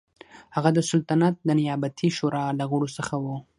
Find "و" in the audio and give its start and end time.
3.23-3.25